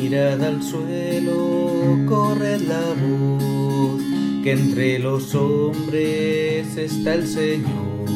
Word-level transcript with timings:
Mirad 0.00 0.40
al 0.42 0.62
suelo, 0.62 1.98
corred 2.06 2.60
la 2.60 2.94
voz, 2.94 4.00
que 4.44 4.52
entre 4.52 5.00
los 5.00 5.34
hombres 5.34 6.76
está 6.76 7.14
el 7.14 7.26
Señor. 7.26 8.06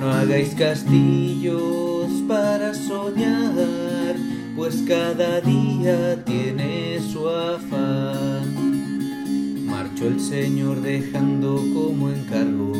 No 0.00 0.10
hagáis 0.10 0.54
castillos 0.54 2.08
para 2.26 2.72
soñar, 2.72 4.16
pues 4.56 4.82
cada 4.88 5.42
día 5.42 6.24
tiene 6.24 6.98
su 7.12 7.28
afán. 7.28 8.46
Marchó 9.66 10.06
el 10.06 10.18
Señor 10.20 10.80
dejando 10.80 11.56
como 11.74 12.08
encargo 12.10 12.72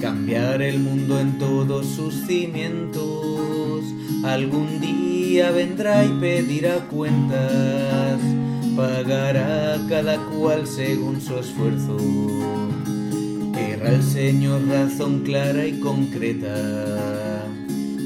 cambiar 0.00 0.60
el 0.62 0.80
mundo 0.80 1.20
en 1.20 1.38
todos 1.38 1.86
sus 1.86 2.26
cimientos. 2.26 3.84
Algún 4.24 4.80
día 4.80 5.50
vendrá 5.50 6.04
y 6.04 6.08
pedirá 6.20 6.86
cuentas, 6.88 8.20
pagará 8.76 9.78
cada 9.88 10.18
cual 10.30 10.66
según 10.66 11.20
su 11.20 11.38
esfuerzo. 11.38 11.96
Querrá 13.54 13.90
el 13.90 14.02
Señor 14.02 14.66
razón 14.68 15.20
clara 15.20 15.66
y 15.66 15.78
concreta 15.80 17.44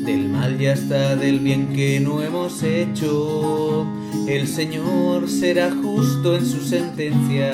del 0.04 0.28
mal 0.28 0.60
y 0.60 0.66
hasta 0.66 1.16
del 1.16 1.40
bien 1.40 1.72
que 1.72 2.00
no 2.00 2.22
hemos 2.22 2.62
hecho. 2.62 3.86
El 4.28 4.46
Señor 4.46 5.28
será 5.28 5.70
justo 5.70 6.36
en 6.36 6.46
su 6.46 6.60
sentencia 6.60 7.52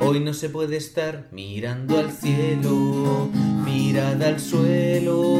Hoy 0.00 0.20
no 0.20 0.32
se 0.32 0.48
puede 0.48 0.78
estar 0.78 1.26
mirando 1.32 1.98
al 1.98 2.10
cielo, 2.10 3.28
mirad 3.66 4.22
al 4.22 4.40
suelo, 4.40 5.37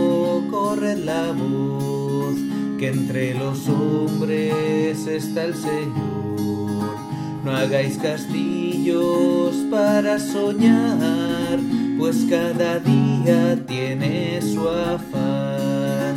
corred 0.78 0.98
la 0.98 1.32
voz, 1.32 2.36
que 2.78 2.88
entre 2.88 3.34
los 3.34 3.68
hombres 3.68 5.06
está 5.06 5.44
el 5.46 5.54
Señor. 5.54 6.96
No 7.44 7.50
hagáis 7.50 7.98
castillos 7.98 9.56
para 9.70 10.18
soñar, 10.20 11.58
pues 11.98 12.26
cada 12.30 12.78
día 12.78 13.58
tiene 13.66 14.40
su 14.40 14.68
afán. 14.68 16.14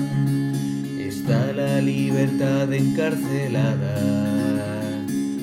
Está 1.00 1.54
la 1.54 1.82
libertad 1.82 2.72
encarcelada 2.72 4.22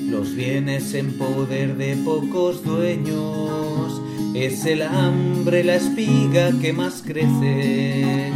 los 0.09 0.33
bienes 0.35 0.93
en 0.95 1.17
poder 1.17 1.77
de 1.77 1.95
pocos 1.97 2.63
dueños, 2.63 4.01
es 4.33 4.65
el 4.65 4.81
hambre 4.81 5.63
la 5.63 5.75
espiga 5.75 6.51
que 6.59 6.73
más 6.73 7.03
crece 7.05 8.33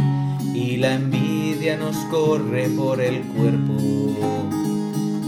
y 0.54 0.76
la 0.76 0.94
envidia 0.94 1.76
nos 1.76 1.96
corre 2.10 2.68
por 2.68 3.00
el 3.00 3.22
cuerpo. 3.22 3.74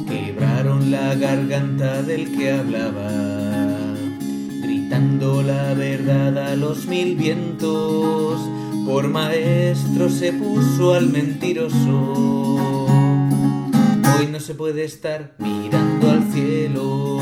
Quebraron 0.09 0.91
la 0.93 1.15
garganta 1.17 2.03
del 2.03 2.31
que 2.37 2.53
hablaba, 2.53 3.11
gritando 4.63 5.43
la 5.43 5.75
verdad 5.75 6.39
a 6.39 6.55
los 6.55 6.87
mil 6.87 7.17
vientos, 7.17 8.41
por 8.87 9.09
maestro 9.09 10.09
se 10.09 10.33
puso 10.33 10.95
al 10.95 11.09
mentiroso. 11.09 12.87
Hoy 14.19 14.29
no 14.31 14.39
se 14.39 14.55
puede 14.55 14.85
estar 14.85 15.33
mirando 15.39 16.11
al 16.11 16.31
cielo, 16.33 17.19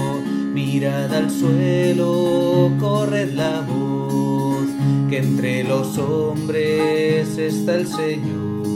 mirad 0.52 1.12
al 1.14 1.30
suelo, 1.30 2.70
corred 2.78 3.32
la 3.32 3.62
voz, 3.62 3.83
que 5.08 5.18
entre 5.18 5.64
los 5.64 5.98
hombres 5.98 7.36
está 7.38 7.76
el 7.76 7.86
Señor. 7.86 8.66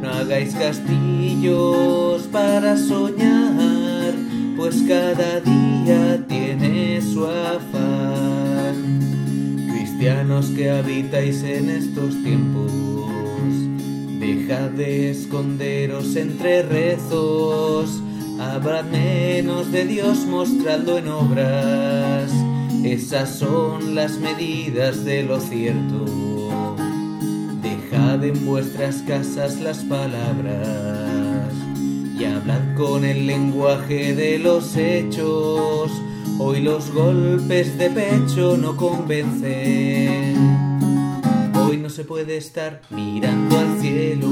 No 0.00 0.08
hagáis 0.10 0.54
castillos 0.54 2.22
para 2.32 2.76
soñar, 2.76 4.14
pues 4.56 4.82
cada 4.86 5.40
día 5.40 6.24
tiene 6.28 7.00
su 7.02 7.26
afán. 7.26 8.76
Cristianos 9.70 10.46
que 10.56 10.70
habitáis 10.70 11.42
en 11.42 11.70
estos 11.70 12.22
tiempos, 12.22 12.72
Dejad 14.18 14.70
de 14.70 15.10
esconderos 15.10 16.16
entre 16.16 16.62
rezos, 16.62 18.02
habrá 18.40 18.82
menos 18.82 19.70
de 19.70 19.84
Dios 19.84 20.26
mostrando 20.26 20.98
en 20.98 21.08
obras. 21.08 22.32
Esas 22.84 23.38
son 23.38 23.94
las 23.94 24.18
medidas 24.18 25.04
de 25.04 25.22
lo 25.22 25.40
cierto. 25.40 26.04
Dejad 27.62 28.24
en 28.24 28.46
vuestras 28.46 29.02
casas 29.02 29.60
las 29.60 29.78
palabras 29.84 31.52
y 32.18 32.24
hablad 32.24 32.74
con 32.76 33.04
el 33.04 33.26
lenguaje 33.26 34.14
de 34.14 34.38
los 34.38 34.76
hechos. 34.76 35.90
Hoy 36.38 36.60
los 36.60 36.90
golpes 36.92 37.76
de 37.78 37.90
pecho 37.90 38.56
no 38.56 38.76
convencen 38.76 40.58
se 41.98 42.04
puede 42.04 42.36
estar 42.36 42.80
mirando 42.90 43.58
al 43.58 43.80
cielo, 43.80 44.28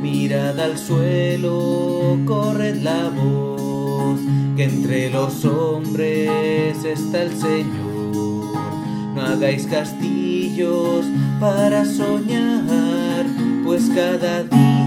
mirad 0.00 0.60
al 0.60 0.78
suelo, 0.78 2.16
corred 2.24 2.76
la 2.82 3.08
voz, 3.08 3.67
que 4.58 4.64
entre 4.64 5.08
los 5.10 5.44
hombres 5.44 6.84
está 6.84 7.22
el 7.22 7.30
Señor. 7.32 8.56
No 9.14 9.22
hagáis 9.22 9.66
castillos 9.66 11.06
para 11.38 11.84
soñar, 11.84 13.24
pues 13.64 13.88
cada 13.94 14.42
día 14.42 14.77